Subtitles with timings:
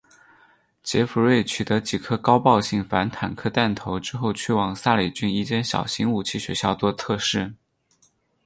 [0.81, 7.53] 杰佛瑞取得几颗高爆性反坦克弹头之后去往萨里郡一间小型武器学校作测试。